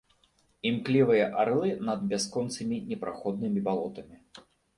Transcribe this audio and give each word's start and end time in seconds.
Імклівыя 0.69 1.27
арлы 1.43 1.69
над 1.89 1.99
бясконцымі 2.15 2.81
непраходнымі 2.89 3.59
балотамі. 3.71 4.15